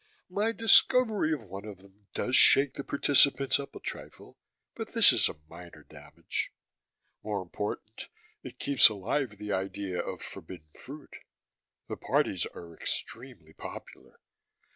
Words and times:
My 0.31 0.51
'discovery' 0.51 1.31
of 1.31 1.43
one 1.43 1.63
of 1.65 1.77
them 1.83 2.07
does 2.15 2.35
shake 2.35 2.73
the 2.73 2.83
participants 2.83 3.59
up 3.59 3.75
a 3.75 3.79
trifle, 3.79 4.35
but 4.73 4.93
this 4.93 5.13
is 5.13 5.29
a 5.29 5.35
minor 5.47 5.85
damage: 5.87 6.51
more 7.23 7.39
important, 7.39 8.09
it 8.41 8.57
keeps 8.57 8.89
alive 8.89 9.37
the 9.37 9.51
idea 9.53 9.99
of 10.01 10.23
'forbidden 10.23 10.71
fruit'. 10.73 11.17
The 11.87 11.97
parties 11.97 12.47
are 12.47 12.73
extremely 12.73 13.53
popular. 13.53 14.19